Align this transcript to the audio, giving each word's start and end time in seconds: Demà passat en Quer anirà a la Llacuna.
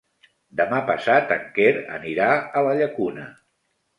Demà 0.61 0.77
passat 0.85 1.33
en 1.35 1.43
Quer 1.59 1.69
anirà 1.99 2.31
a 2.37 2.63
la 2.69 2.75
Llacuna. 2.83 3.29